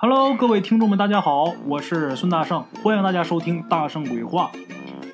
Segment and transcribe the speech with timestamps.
[0.00, 4.52] Hello，各位听众们，大家好，我是孙大圣，欢迎大家收听《大圣鬼话》，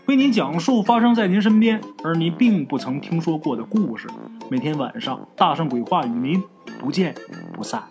[0.04, 4.06] 为您讲述发生在您身边而您并不曾听说过的故事。
[4.50, 6.42] 每天晚上，《大圣鬼话》与您
[6.78, 7.14] 不见
[7.54, 7.84] 不散。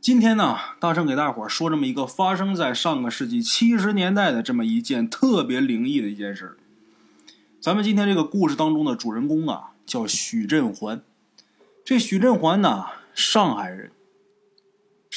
[0.00, 6.56] 今天呢，大圣给大伙儿说这么一个发生在上个世纪七十年代的这么一件特别灵异的一件事。
[7.60, 11.02] 咱们今天这个故事当中的主人公啊，叫许振环。
[11.84, 13.90] 这许振环呢，上海人。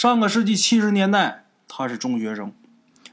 [0.02, 2.52] 上个世纪七十年代，他是中学生。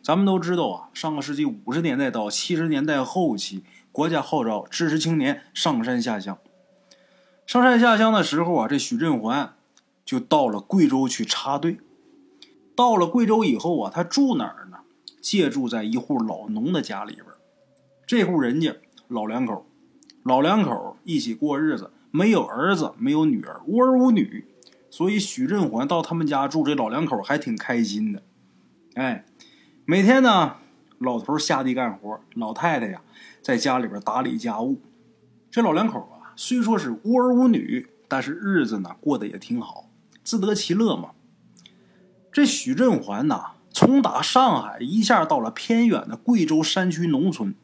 [0.00, 6.38] 咱们都知道啊，上个世纪五十年代到七十年代后期，国家号召知识青年上山下乡。
[7.46, 9.52] 上山下乡的时候啊，这许振环
[10.02, 11.76] 就到了贵州去插队。
[12.74, 14.78] 到了贵州以后啊，他住哪儿呢？
[15.20, 17.26] 借住在一户老农的家里边。
[18.06, 18.74] 这户人家
[19.08, 19.66] 老两口，
[20.22, 24.46] 老两口一起过日子，没有儿子，没有女儿，无儿无女。
[24.98, 28.20] 所以许振环到他们家住，这老两口还挺开心的。
[28.94, 29.24] 哎，
[29.84, 30.56] 每天呢，
[30.98, 33.00] 老头下地干活，老太太呀
[33.40, 34.80] 在家里边打理家务。
[35.52, 39.88] 这老两口啊，虽说是无儿无女，但是日子呢过得也挺好，
[40.24, 41.10] 自得其乐嘛。
[42.32, 47.54] 这许振环呐，从打上海一下到了偏远的贵州山区农村，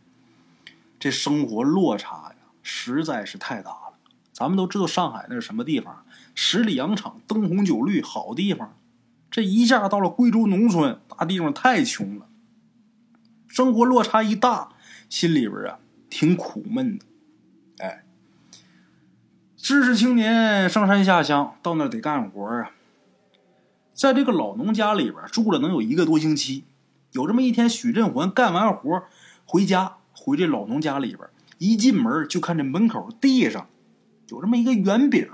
[1.01, 3.95] 这生活落差呀实在是太大了。
[4.33, 6.04] 咱们都知道上海那是什么地方？
[6.35, 8.77] 十里洋场，灯红酒绿，好地方。
[9.31, 12.27] 这一下到了贵州农村，大地方太穷了，
[13.49, 14.71] 生活落差一大，
[15.09, 17.05] 心里边啊挺苦闷的。
[17.79, 18.05] 哎，
[19.57, 22.71] 知识青年上山下乡，到那得干活啊。
[23.93, 26.65] 在这个老农家里边住了能有一个多星期。
[27.13, 29.05] 有这么一天，许振环干完活
[29.45, 33.69] 回家，回这老农家里边，一进门就看这门口地上
[34.29, 35.29] 有这么一个圆饼。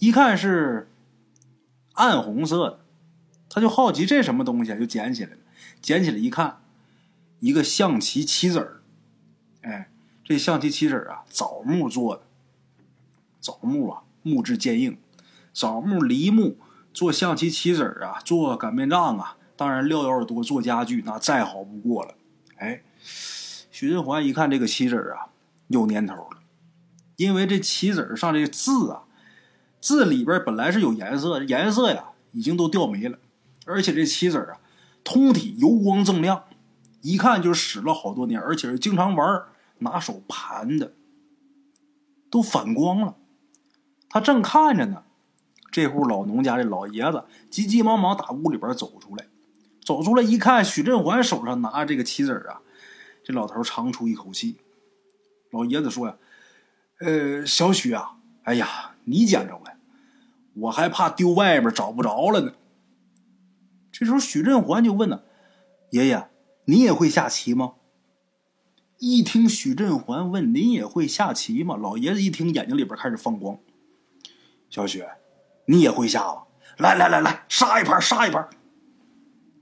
[0.00, 0.90] 一看是
[1.92, 2.80] 暗红色的，
[3.50, 5.36] 他就好奇这什么东西，就捡起来了。
[5.82, 6.60] 捡起来一看，
[7.38, 8.80] 一个象棋棋子儿。
[9.60, 9.90] 哎，
[10.24, 12.22] 这象棋棋子儿啊，枣木做的。
[13.40, 14.98] 枣木啊，木质坚硬。
[15.52, 16.56] 枣木、梨木
[16.94, 22.14] 做象棋棋子儿啊，做擀面杖啊，当然料要多，做家具那再好不过了。
[22.56, 22.82] 哎，
[23.70, 25.28] 徐振环一看这个棋子儿啊，
[25.68, 26.38] 有年头了，
[27.16, 29.04] 因为这棋子儿上这字啊。
[29.80, 33.18] 字里边本来是有颜色，颜色呀已经都掉没了，
[33.64, 34.60] 而且这棋子啊，
[35.02, 36.44] 通体油光锃亮，
[37.00, 39.42] 一看就使了好多年，而且是经常玩，
[39.78, 40.92] 拿手盘的，
[42.30, 43.16] 都反光了。
[44.10, 45.04] 他正看着呢，
[45.70, 49.26] 这户老农家的老爷子急急忙忙打屋里边走出来，
[49.82, 52.60] 走出来一看，许振环手上拿着这个棋子啊，
[53.24, 54.58] 这老头长出一口气。
[55.52, 56.16] 老爷子说呀
[57.00, 59.59] ：“呃，小许啊，哎呀。”你捡着，
[60.54, 62.52] 我还怕丢外边找不着了呢。
[63.92, 65.24] 这时候许振环就问了
[65.90, 66.28] ：“爷爷，
[66.64, 67.74] 你也会下棋吗？”
[68.98, 73.58] 一听许振环问：“您也会下棋吗？”老爷子一听，眼睛里边开始放光。
[74.68, 75.04] 小许，
[75.66, 76.44] 你也会下吧？
[76.78, 78.48] 来来来来，杀一盘，杀一盘。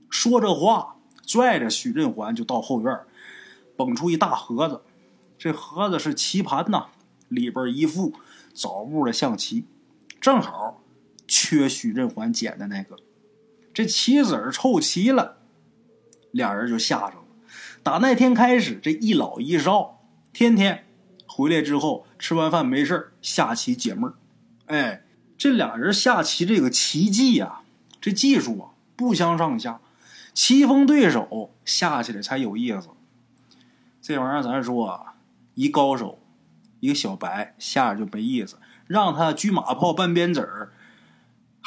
[0.09, 2.99] 说这话，拽着许振环就到后院，
[3.77, 4.81] 蹦出一大盒子。
[5.37, 6.87] 这盒子是棋盘呐，
[7.29, 8.13] 里边一副。
[8.51, 9.65] 枣木的象棋，
[10.19, 10.78] 正好
[11.41, 12.97] 缺许振环捡的那个。
[13.73, 15.37] 这棋子儿凑齐了，
[16.31, 17.23] 俩人就下上了。
[17.81, 20.01] 打那天开始，这一老一少
[20.33, 20.85] 天天
[21.25, 24.15] 回来之后吃完饭没事下棋解闷儿。
[24.65, 25.03] 哎，
[25.37, 27.61] 这俩人下棋这个棋技呀，
[28.01, 29.79] 这技术啊不相上下，
[30.33, 32.89] 棋逢对手下起来才有意思。
[34.01, 35.07] 这玩意儿咱说，
[35.55, 36.19] 一高手。
[36.81, 38.57] 一个小白下着就没意思，
[38.87, 40.71] 让他车马炮半边子儿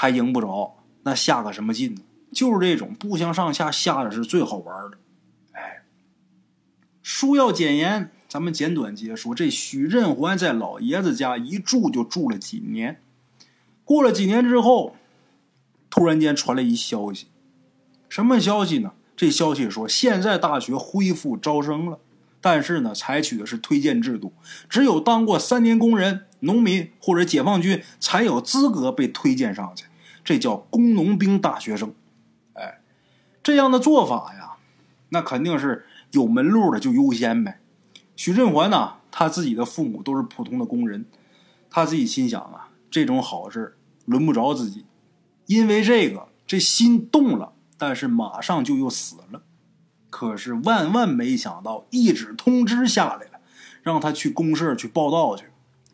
[0.03, 2.03] 还赢不着，那下个什么劲呢？
[2.33, 4.99] 就是这种不相上下下的是最好玩的。
[5.53, 5.85] 哎，
[7.03, 9.33] 书要简言，咱们简短结束。
[9.33, 13.01] 这许振环在老爷子家一住就住了几年，
[13.85, 14.97] 过了几年之后，
[15.89, 17.29] 突然间传来一消息，
[18.09, 18.94] 什么消息呢？
[19.17, 22.00] 这消息说现在大学恢复招生了。
[22.41, 24.32] 但是呢，采取的是推荐制度，
[24.69, 29.85] 只有当过三年工人、农民或者解放军才有资格被推荐上去，
[30.25, 31.95] 这叫工农兵大学生。
[32.55, 32.81] 哎，
[33.43, 34.57] 这样的做法呀，
[35.09, 37.61] 那肯定是有门路的就优先呗。
[38.15, 41.07] 许振环呢，他自己的父母都是普通的工人，
[41.71, 44.85] 他自己心想啊，这种好事轮不着自己，
[45.47, 49.43] 因为这个这心动了，但是马上就又死了。
[50.11, 53.41] 可是万万没想到，一纸通知下来了，
[53.83, 55.47] 让他去公社去报道去，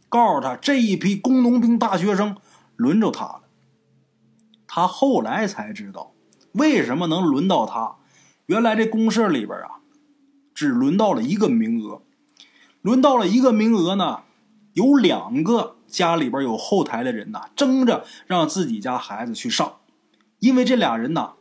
[0.09, 2.37] 告诉他这一批工农兵大学生
[2.77, 3.43] 轮着他了。
[4.79, 6.13] 他后来才知道，
[6.53, 7.97] 为什么能轮到他。
[8.47, 9.81] 原来这公社里边啊，
[10.55, 12.03] 只轮到了一个名额。
[12.81, 14.21] 轮到了一个名额呢，
[14.75, 19.79] 有两个家里边有后台的人呐，争着让自己家孩子去上。
[20.39, 21.33] 因为这俩人呐，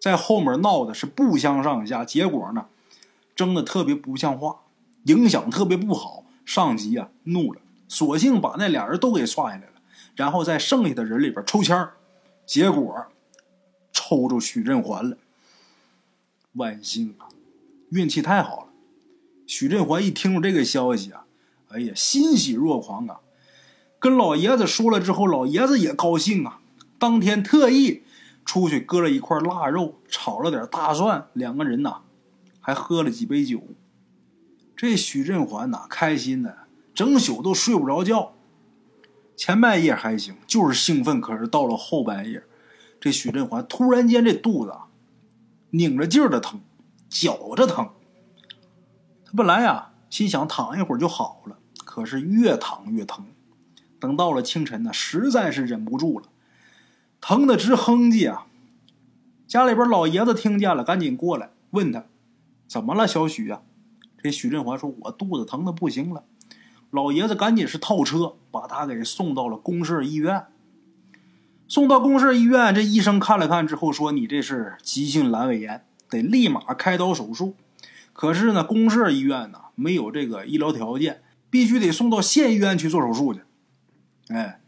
[0.00, 2.66] 在后面闹的是不相上下，结果呢，
[3.34, 4.60] 争的特别不像话，
[5.06, 6.22] 影响特别不好。
[6.44, 9.72] 上级啊怒了，索性把那俩人都给刷下来了，
[10.14, 11.76] 然后在剩下的人里边抽签
[12.46, 13.06] 结果
[13.92, 15.18] 抽着许振环了。
[16.52, 17.28] 万幸啊，
[17.90, 18.72] 运气太好了。
[19.46, 21.26] 许振环一听着这个消息啊，
[21.68, 23.20] 哎呀，欣喜若狂啊！
[23.98, 26.60] 跟老爷子说了之后，老爷子也高兴啊。
[26.98, 28.02] 当天特意
[28.44, 32.02] 出去割了一块腊肉，炒了点大蒜，两个人呐
[32.60, 33.62] 还喝了几杯酒。
[34.76, 36.58] 这许振环呐，开心的
[36.94, 38.35] 整宿都睡不着觉。
[39.36, 41.20] 前半夜还行，就是兴奋。
[41.20, 42.42] 可是到了后半夜，
[42.98, 44.72] 这许振环突然间这肚子
[45.70, 46.60] 拧着劲儿的疼，
[47.08, 47.90] 绞着疼。
[49.24, 53.26] 他本来呀，心想躺一会儿就好了，可是越躺越疼。
[53.98, 56.26] 等到了清晨呢，实在是忍不住了，
[57.20, 58.46] 疼的直哼唧啊！
[59.46, 62.04] 家里边老爷子听见了，赶紧过来问他
[62.68, 63.62] ：“怎么了，小许呀？”
[64.22, 66.24] 这许振华说：“我肚子疼的不行了。”
[66.90, 70.46] 老爷子赶紧是套车，把他给送到了公社医院。
[71.68, 77.54] 送到公社医院，这医生看了看之后说：“你这是急性阑尾炎，得立马开刀手术。”
[78.14, 83.42] 可是呢，公社医院呢没有这个医疗条件，必须得送到县医院去做手术去。
[84.28, 84.60] 哎，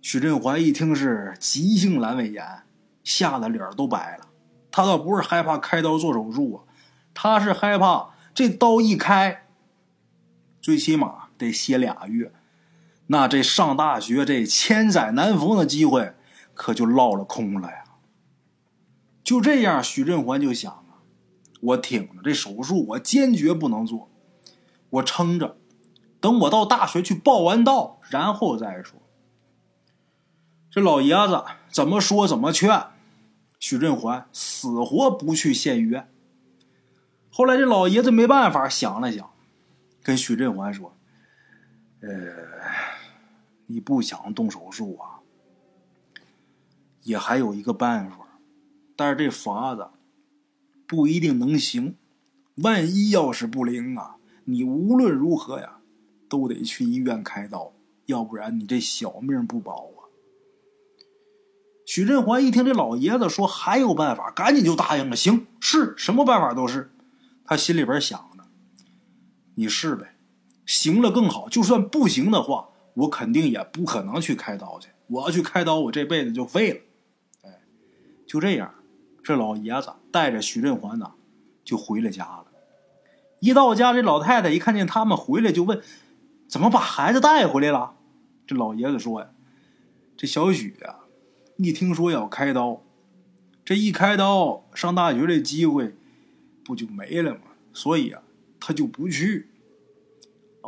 [0.00, 2.62] 许振华一听是急性阑尾炎，
[3.02, 4.28] 吓得脸都白了。
[4.70, 6.58] 他倒不是害怕开刀做手术啊，
[7.12, 9.46] 他是害怕这刀一开，
[10.62, 12.32] 最起码得歇俩月，
[13.06, 16.14] 那这上大学这千载难逢的机会
[16.52, 17.84] 可就落了空了呀。
[19.22, 20.84] 就这样，许振环就想啊。
[21.60, 24.10] 我挺着这手术，我坚决不能做，
[24.90, 25.56] 我撑着，
[26.20, 29.00] 等我到大学去报完到，然后再说。
[30.70, 32.84] 这老爷子怎么说怎么劝，
[33.58, 36.08] 许振环死活不去县医院。
[37.30, 39.30] 后来这老爷子没办法，想了想，
[40.02, 40.96] 跟许振环说
[42.00, 42.08] ：“呃，
[43.66, 45.20] 你不想动手术啊？
[47.02, 48.38] 也还有一个办法，
[48.96, 49.88] 但是这法子……”
[50.86, 51.96] 不一定能行，
[52.62, 55.80] 万一要是不灵啊，你无论如何呀，
[56.30, 57.74] 都得去医院开刀，
[58.06, 60.08] 要不然你这小命不保啊。
[61.84, 65.14] 许振环一听这老爷子说还有办法，赶紧就答应了。
[65.14, 66.90] 行，是什么办法都是。
[67.44, 68.44] 他心里边想着，
[69.56, 70.16] 你试呗，
[70.68, 74.90] 行了更好，就算不行的话，我肯定也不可能去开刀去。
[75.06, 76.80] 我要去开刀，我这辈子就废了。
[77.44, 77.60] 哎，
[78.26, 78.74] 就这样。
[79.24, 81.12] 这老爷子带着许振环呢，
[81.64, 82.44] 就回了家了。
[83.40, 85.80] 一到家，这老太太一看见他们回来，就问
[86.46, 87.94] ：“怎么把孩子带回来了？”
[88.46, 89.30] 这老爷子说：“呀，
[90.18, 91.08] 这小许啊，
[91.56, 92.82] 一听说要开刀，
[93.64, 95.94] 这一开刀上大学的机会
[96.62, 97.40] 不就没了吗？
[97.72, 98.22] 所以啊，
[98.60, 99.48] 他就不去。”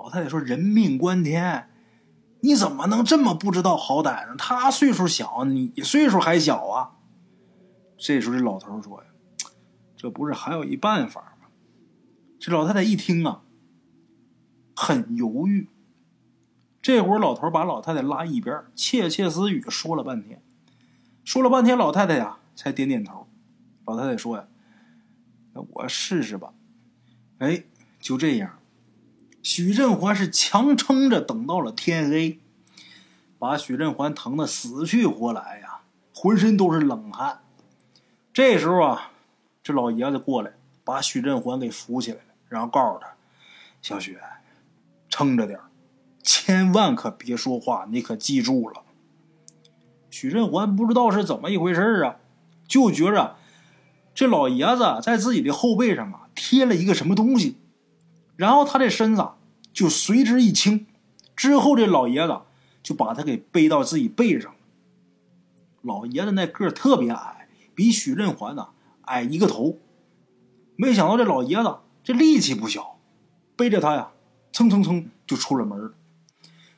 [0.02, 1.68] 老太太说：“人命关天，
[2.40, 4.34] 你怎么能这么不知道好歹呢？
[4.38, 6.96] 他岁数小，你岁数还小啊。”
[7.98, 9.10] 这时候，这老头说：“呀，
[9.94, 11.48] 这不是还有一办法吗？”
[12.40, 13.42] 这老太太一听啊，
[14.74, 15.68] 很犹豫。
[16.80, 20.42] 这会儿，老头把老太太拉一边，窃窃私语说了半天，
[21.24, 23.28] 说了半天，老太太呀才点点头。
[23.84, 24.48] 老太太说：“呀，
[25.52, 26.54] 那我试试吧。”
[27.36, 27.64] 哎，
[27.98, 28.59] 就这样，
[29.42, 32.38] 许振环是强撑着等到了天黑，
[33.38, 35.80] 把许振环疼得死去活来呀，
[36.14, 37.40] 浑身都是冷汗。
[38.32, 39.12] 这时候啊，
[39.62, 40.52] 这老爷子过来，
[40.84, 43.14] 把许振环给扶起来了，然后告诉他
[43.80, 44.18] ：“小许，
[45.08, 45.58] 撑着点
[46.22, 48.82] 千万可别说话，你可记住了。”
[50.10, 52.16] 许振环不知道是怎么一回事啊，
[52.68, 53.36] 就觉着
[54.14, 57.56] 这老爷子在自己的后背上啊贴了一个什么东西，
[58.40, 59.28] 然后他这身子
[59.70, 60.86] 就随之一轻，
[61.36, 62.40] 之后这老爷子
[62.82, 64.54] 就把他给背到自己背上。
[65.82, 67.36] 老爷子那个特别矮。
[67.72, 68.68] 比许振环呢
[69.02, 69.78] 矮一个头，
[70.76, 72.98] 没想到这老爷子这力气不小，
[73.56, 74.10] 背着他呀，
[74.52, 75.94] 蹭蹭蹭就出了门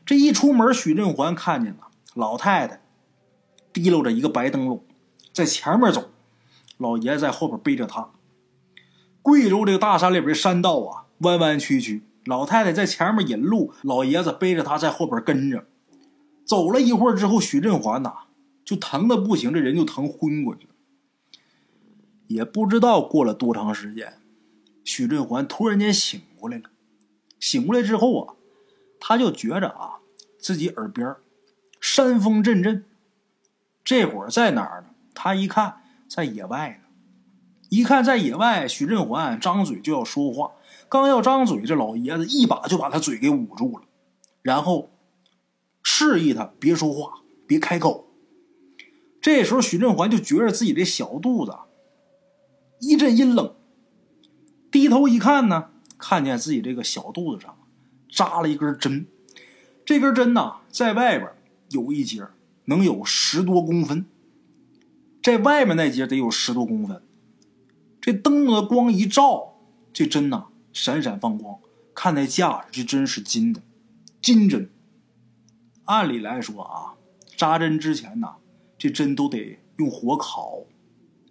[0.06, 2.82] 这一出门，许振环看见了老太太
[3.72, 4.84] 提溜着一个白灯笼
[5.32, 6.10] 在前面走，
[6.78, 8.10] 老爷子在后边背着他。
[9.22, 15.66] 贵州这个大山里边山道啊，弯弯曲曲，老太太在前面引路，老爷子背着他在后边跟着。
[16.44, 18.12] 走了一会儿之后，许振环呐
[18.64, 20.74] 就疼的不行，这人就疼昏过去了。
[22.26, 24.14] 也不知道过了多长时间，
[24.84, 26.64] 许振环突然间醒过来了。
[27.38, 28.34] 醒过来之后啊，
[29.00, 30.00] 他就觉着啊，
[30.38, 31.14] 自己耳边
[31.80, 32.84] 山风阵阵。
[33.84, 34.88] 这会儿在哪儿呢？
[35.14, 36.88] 他一看，在野外呢。
[37.68, 40.52] 一看在野外，许振环张嘴就要说话，
[40.92, 43.84] 刚要张嘴，这老爷子一把就把他嘴给捂住了，
[44.42, 44.90] 然后
[45.82, 48.12] 示意他别说话，别开口。
[49.18, 51.56] 这时候，许振环就觉着自己的小肚子
[52.78, 53.54] 一阵阴冷，
[54.70, 57.56] 低头一看呢，看见自己这个小肚子上
[58.10, 59.06] 扎了一根针，
[59.86, 61.30] 这根针呐，在外边
[61.70, 62.28] 有一节，
[62.66, 64.04] 能有十多公分，
[65.22, 67.02] 在外面那节得有十多公分。
[67.98, 69.54] 这灯笼的光一照，
[69.94, 71.58] 这针呐闪闪放光，
[71.94, 73.62] 看那架势，这针是金的，
[74.20, 74.70] 金针。
[75.84, 76.94] 按理来说啊，
[77.36, 78.36] 扎针之前呐。
[78.78, 80.64] 这针都得用火烤，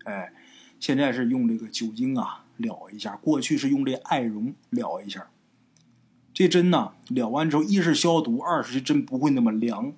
[0.05, 0.31] 哎，
[0.79, 5.29] 现在是用这个酒精啊燎一下，过去是用这艾绒燎一下。
[6.33, 9.91] 这针呢燎完之后，一是消毒，二是这针不会那么凉。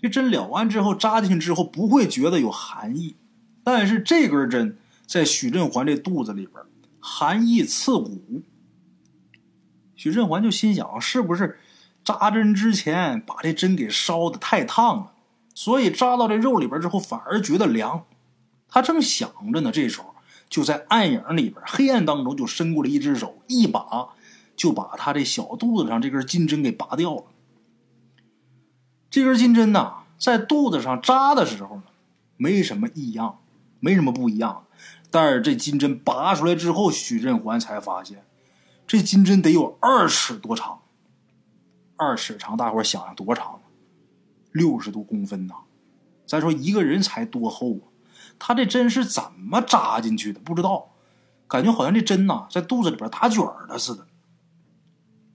[0.00, 3.16] 这针燎完之后扎进去之后不会觉得有寒意，
[3.62, 6.64] 但是这根针在许振环这肚子里边，
[7.10, 8.42] 寒意刺骨。
[9.96, 11.58] 许振环就心想，是不是
[12.04, 15.12] 扎针之前把这针给烧的太烫了？
[15.54, 18.04] 所以扎到这肉里边之后，反而觉得凉。
[18.68, 20.14] 他正想着呢，这时候
[20.48, 24.10] 就在暗影里边、黑暗当中，就伸过来一只手，一把
[24.54, 27.24] 就把他这小肚子上这根金针给拔掉了。
[29.10, 31.84] 这根金针呐，在肚子上扎的时候呢，
[32.36, 33.40] 没什么异样，
[33.80, 34.66] 没什么不一样。
[35.10, 38.24] 但是这金针拔出来之后，许振环才发现，
[38.86, 40.80] 这金针得有二尺多长。
[41.96, 43.60] 二尺长，大伙想想多长？
[44.52, 45.54] 六十多公分呐！
[46.26, 47.84] 再说一个人才多厚啊？
[48.38, 50.38] 他这针是怎么扎进去的？
[50.40, 50.90] 不知道，
[51.48, 54.06] 感觉好像这针呐在肚子里边打卷了似的。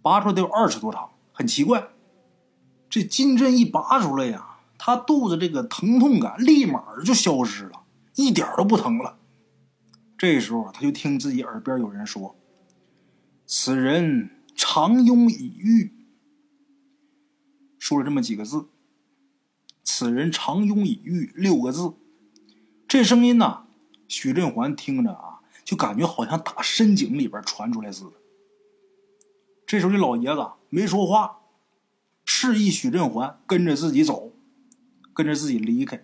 [0.01, 1.89] 拔出来得有二尺多长，很奇怪。
[2.89, 7.81] 这金针一拔出来呀，他肚子这个疼痛感立马就消失了，
[8.15, 9.17] 一点都不疼了。
[10.17, 12.35] 这时候他就听自己耳边有人说
[13.45, 15.91] ：“此人长拥已愈。”
[17.79, 18.67] 说了这么几个字。
[19.85, 21.93] 此人长拥已愈六个字，
[22.87, 23.65] 这声音呐，
[24.07, 28.13] 许振环听着啊，就感觉好像打深井里边传出来似的。
[29.67, 31.41] 这时候这老爷子没说话，
[32.23, 34.31] 示意许振环跟着自己走，
[35.13, 36.03] 跟着自己离开。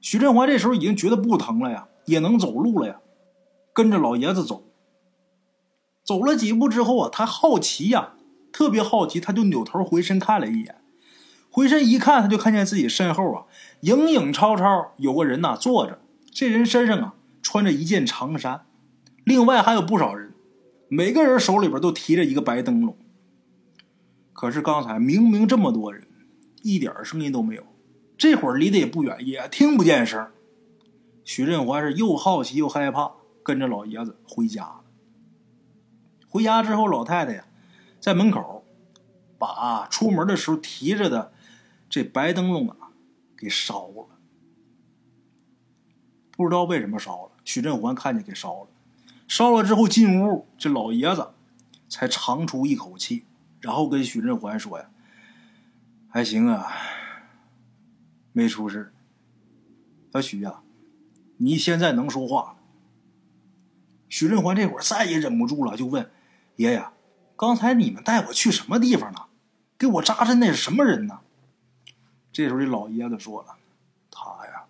[0.00, 3.00] 许振环这时候已经觉得不疼了呀，也能走路了呀，
[3.72, 4.64] 跟着老爷子走。
[6.04, 8.14] 走了几步之后啊，他好奇呀，
[8.50, 10.76] 特别好奇，他就扭头回身看了一眼。
[11.50, 13.44] 回身一看，他就看见自己身后啊，
[13.80, 16.00] 影影绰绰有个人呐坐着。
[16.32, 18.66] 这人身上啊穿着一件长衫，
[19.24, 20.32] 另外还有不少人，
[20.88, 22.96] 每个人手里边都提着一个白灯笼。
[24.32, 26.06] 可是刚才明明这么多人，
[26.62, 27.64] 一点声音都没有。
[28.16, 30.28] 这会儿离得也不远，也听不见声。
[31.28, 34.80] 许振华是又好奇又害怕，跟着老爷子回家了。
[36.26, 37.44] 回家之后，老太太呀
[38.00, 38.64] 在门口
[39.36, 41.30] 把出门的时候提着的。
[41.90, 42.92] 这白灯笼啊，
[43.36, 44.06] 给烧了。
[46.30, 47.32] 不知道为什么烧了。
[47.44, 48.70] 许振环看见给烧了，
[49.26, 51.34] 烧了之后进屋，这老爷子
[51.90, 53.26] 才长出一口气，
[53.60, 54.88] 然后跟许振环说：“呀，
[56.08, 56.72] 还行啊，
[58.32, 58.94] 没出事。
[60.10, 60.62] 小许呀，
[61.38, 62.58] 你现在能说话了。”
[64.08, 66.10] 许振环这会儿再也忍不住了，就问
[66.56, 66.84] ：“爷爷，
[67.36, 69.26] 刚才你们带我去什么地方呢？
[69.76, 71.20] 给我扎针那是什么人呢？”
[72.32, 73.56] 这时候，这老爷子说了
[74.10, 74.64] ：“他呀，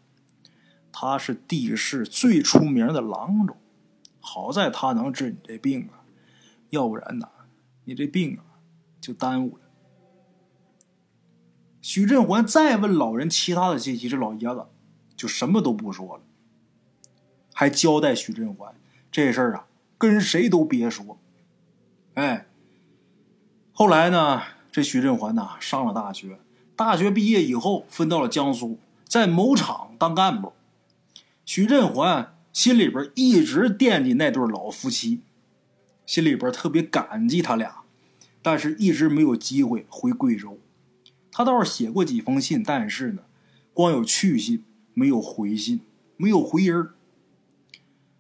[0.93, 3.57] 他是地市最出名的郎中，
[4.21, 6.03] 好在他能治你这病啊，
[6.71, 7.29] 要不然呢，
[7.85, 8.59] 你这病啊
[9.01, 9.63] 就耽误了。”
[11.81, 14.67] 许振环再问老人其他的信息，这老爷子
[15.17, 16.23] 就什么都不说了，
[17.59, 18.73] 还交代许振环
[19.11, 19.67] 这事儿啊，
[19.99, 21.19] 跟谁都别说。
[22.15, 22.47] 哎，
[23.73, 26.39] 后来呢，这许振环呐上了大学。
[26.77, 30.53] 大学毕业以后，分到了江苏，在某厂当干部。
[31.45, 35.23] 许振环心里边一直惦记那对老夫妻，
[36.07, 37.81] 心里边特别感激他俩，
[38.41, 40.61] 但是一直没有机会回贵州。
[41.33, 43.23] 他倒是写过几封信，但是呢，
[43.75, 44.63] 光有去信，
[44.95, 45.81] 没有回信，
[46.17, 46.95] 没有回音儿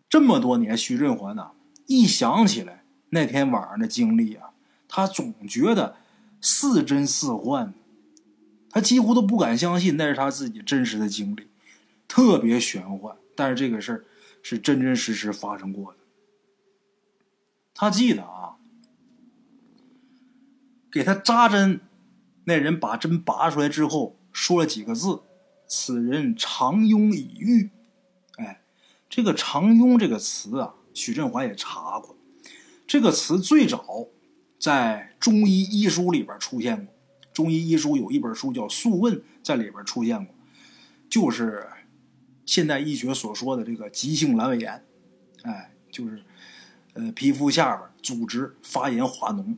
[0.08, 1.50] 这么多年，徐振环呐，
[1.86, 4.50] 一想起来那天晚上的经历啊，
[4.88, 5.96] 他总觉得
[6.40, 7.74] 似真似幻。
[8.70, 11.48] 他几乎都不敢相信那是他自己真实的经历，
[12.06, 13.16] 特别玄幻。
[13.34, 14.04] 但是这个事儿
[14.42, 15.98] 是真真实实发生过的。
[17.74, 18.56] 他记得啊，
[20.90, 21.80] 给他扎针，
[22.44, 25.22] 那人把针拔出来之后说了几个字
[25.68, 27.70] ：“此人长庸已愈。”
[29.08, 32.16] 这个“长庸”这个词啊，许振华也查过，
[32.86, 34.08] 这个词最早
[34.58, 36.94] 在中医医书里边出现过。
[37.32, 40.34] 中医医书有一本书叫《素问》，在里边出现过，
[41.08, 41.68] 就是
[42.44, 44.84] 现代医学所说的这个急性阑尾炎，
[45.42, 46.22] 哎，就是
[46.94, 49.56] 呃皮肤下边组织发炎化脓，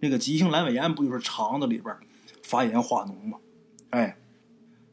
[0.00, 1.96] 那个急性阑尾炎不就是肠子里边
[2.42, 3.38] 发炎化脓吗？
[3.90, 4.18] 哎，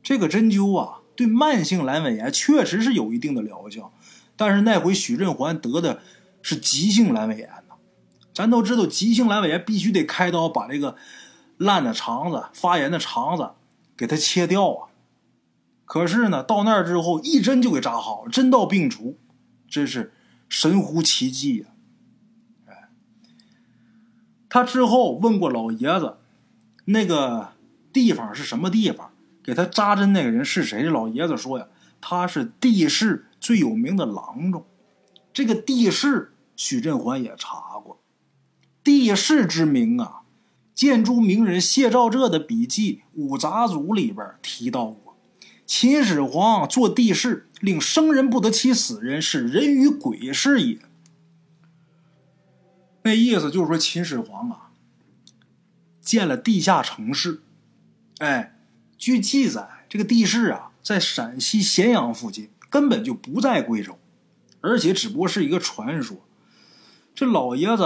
[0.04, 3.94] 这个针灸啊，对慢性阑尾炎确实是有一定的疗效，
[4.36, 6.02] 但是那回许振环得的
[6.42, 7.76] 是急性阑尾炎呐，
[8.34, 10.96] 咱都知道急性阑尾炎必须得开刀把这个。
[11.58, 13.52] 烂的肠子、发炎的肠子，
[13.96, 14.90] 给他切掉啊！
[15.86, 19.20] 可是呢，到那儿之后，一针就给扎好，针到病除，
[19.70, 20.12] 真是
[20.50, 21.68] 神乎其技呀！
[22.66, 22.90] 哎，
[24.50, 26.18] 他之后问过老爷子，
[26.86, 27.50] 那个
[27.94, 29.11] 地方是什么地方？
[29.44, 30.84] 给他扎针那个人是谁？
[30.84, 31.68] 老爷子说呀，
[32.00, 34.66] 他是地市最有名的郎中。
[35.34, 38.02] 这个地市，许振环也查过，
[38.84, 40.20] 地市之名啊。
[40.74, 45.16] 建筑名人谢兆浙的笔记《五杂组》里边提到过，
[45.66, 50.80] 秦始皇做地势，令生人不得其死人，是人与鬼事也。
[53.04, 54.72] 那意思就是说，秦始皇啊，
[56.00, 57.42] 建了地下城市。
[58.18, 58.61] 哎，
[59.02, 63.98] 据记载，这个地势啊，在陕西咸阳附近，根本就不在贵州，
[64.62, 66.18] 而且只不过是一个传说。
[67.16, 67.84] 这老爷子。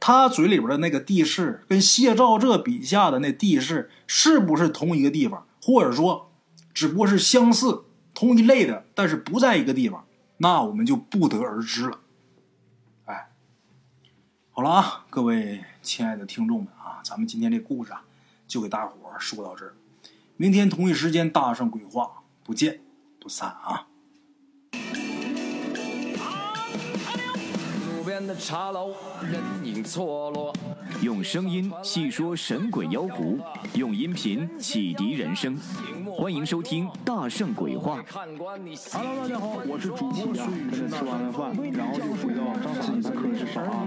[0.00, 5.44] 他嘴里边的那个地势，跟谢兆浙笔下的那地势是不是同一个地方？
[5.60, 6.30] 或者说，
[6.72, 7.82] 只不过是相似、
[8.14, 10.06] 同一类的，但是不在一个地方，
[10.36, 11.98] 那我们就不得而知了。
[13.06, 13.30] 哎，
[14.52, 18.04] 好了啊，各位亲爱的听众们啊，咱们今天这故事啊，
[18.46, 19.74] 就给大伙说到这儿。
[20.40, 22.08] 明天同一时间，大圣鬼话，
[22.44, 22.78] 不见
[23.18, 23.88] 不散啊！
[28.26, 30.52] 的茶楼，人影错落。
[31.02, 33.38] 用声音细说神鬼妖狐，
[33.74, 35.56] 用音频启迪人生。
[36.16, 38.02] 欢迎收听《大圣鬼话》。
[38.92, 40.70] Hello，大家好，我是主播孙宇。
[40.88, 42.42] 吃完了饭，然后就回到
[42.80, 43.86] 自己的课室上啊。